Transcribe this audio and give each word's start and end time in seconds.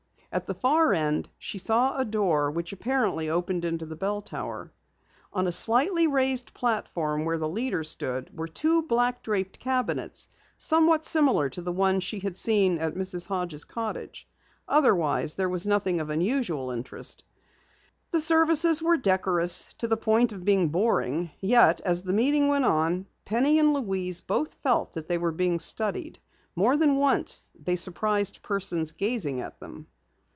At 0.33 0.47
the 0.47 0.53
far 0.53 0.93
end 0.93 1.27
she 1.37 1.57
saw 1.57 1.97
a 1.99 2.05
door 2.05 2.49
which 2.51 2.71
apparently 2.71 3.29
opened 3.29 3.65
into 3.65 3.85
the 3.85 3.97
bell 3.97 4.21
tower. 4.21 4.71
On 5.33 5.45
a 5.45 5.51
slightly 5.51 6.07
raised 6.07 6.53
platform 6.53 7.25
where 7.25 7.37
the 7.37 7.49
leader 7.49 7.83
stood, 7.83 8.31
were 8.33 8.47
two 8.47 8.81
black 8.83 9.23
draped 9.23 9.59
cabinets 9.59 10.29
somewhat 10.57 11.03
similar 11.03 11.49
to 11.49 11.61
the 11.61 11.73
one 11.73 11.99
she 11.99 12.19
had 12.19 12.37
seen 12.37 12.77
at 12.77 12.95
Mrs. 12.95 13.27
Hodges' 13.27 13.65
cottage. 13.65 14.25
Otherwise, 14.69 15.35
there 15.35 15.49
was 15.49 15.67
nothing 15.67 15.99
of 15.99 16.09
unusual 16.09 16.71
interest. 16.71 17.25
The 18.11 18.21
services 18.21 18.81
were 18.81 18.95
decorous 18.95 19.73
to 19.79 19.87
the 19.89 19.97
point 19.97 20.31
of 20.31 20.45
being 20.45 20.69
boring. 20.69 21.31
Yet 21.41 21.81
as 21.81 22.03
the 22.03 22.13
meeting 22.13 22.47
went 22.47 22.63
on, 22.63 23.05
Penny 23.25 23.59
and 23.59 23.73
Louise 23.73 24.21
both 24.21 24.53
felt 24.63 24.93
that 24.93 25.09
they 25.09 25.17
were 25.17 25.33
being 25.33 25.59
studied. 25.59 26.19
More 26.55 26.77
than 26.77 26.95
once 26.95 27.51
they 27.61 27.75
surprised 27.75 28.41
persons 28.41 28.93
gazing 28.93 29.41
at 29.41 29.59
them. 29.59 29.87